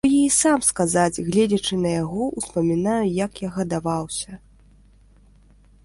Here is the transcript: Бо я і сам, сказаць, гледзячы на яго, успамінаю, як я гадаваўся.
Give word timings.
Бо 0.03 0.09
я 0.13 0.19
і 0.19 0.29
сам, 0.35 0.61
сказаць, 0.67 1.21
гледзячы 1.27 1.75
на 1.83 1.91
яго, 1.95 2.23
успамінаю, 2.41 3.05
як 3.25 3.33
я 3.47 3.53
гадаваўся. 3.59 4.41